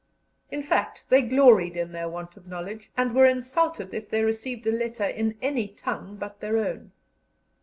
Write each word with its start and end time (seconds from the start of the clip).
In 0.49 0.63
fact, 0.63 1.05
they 1.11 1.21
gloried 1.21 1.77
in 1.77 1.91
their 1.91 2.09
want 2.09 2.35
of 2.35 2.47
knowledge, 2.47 2.89
and 2.97 3.13
were 3.13 3.27
insulted 3.27 3.93
if 3.93 4.09
they 4.09 4.23
received 4.23 4.65
a 4.65 4.71
letter 4.71 5.03
in 5.05 5.37
any 5.43 5.67
tongue 5.67 6.15
but 6.15 6.39
their 6.39 6.57
own. 6.57 6.91